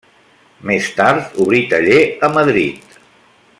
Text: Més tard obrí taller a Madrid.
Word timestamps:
Més 0.69 0.87
tard 0.99 1.37
obrí 1.45 1.61
taller 1.75 2.01
a 2.29 2.33
Madrid. 2.39 3.01